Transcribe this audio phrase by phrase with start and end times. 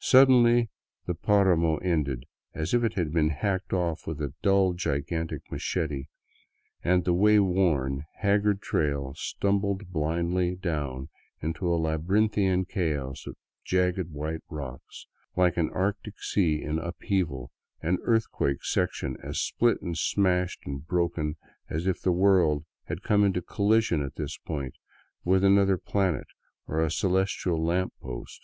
[0.00, 0.70] Suddenly
[1.06, 2.24] the paramo ended
[2.54, 6.06] as if it had been hacked off with a dull gigantic machete,
[6.82, 11.08] and the way worn, haggard trail stumbled blindly down
[11.42, 17.50] into a labyrinthian chaos of jagged white rocks, like an arctic sea in upheaval,
[17.82, 21.36] an earthquake section as split and smashed and broken
[21.68, 24.74] as if the world had come into collision at this point
[25.24, 26.28] with another planet
[26.66, 28.40] or a celestial lamp post.